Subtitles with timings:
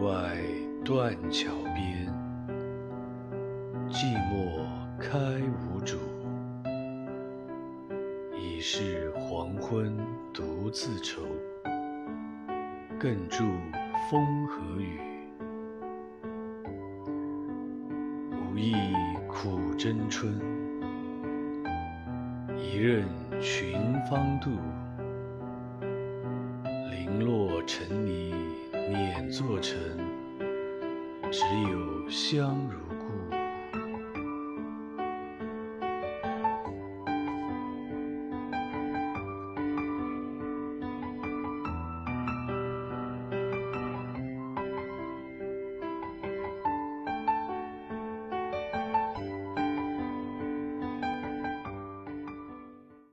[0.00, 0.36] 外
[0.84, 2.12] 断桥边，
[3.88, 4.64] 寂寞
[4.98, 5.18] 开
[5.72, 5.96] 无主。
[8.36, 9.96] 已是黄昏
[10.34, 11.22] 独自愁，
[12.98, 13.44] 更著
[14.10, 15.00] 风和雨。
[18.32, 18.74] 无意
[19.28, 20.40] 苦争春，
[22.56, 23.04] 一任
[23.40, 23.78] 群
[24.10, 24.50] 芳妒。
[26.90, 28.34] 零落成泥
[28.88, 29.76] 碾作尘，
[31.30, 32.87] 只有香如。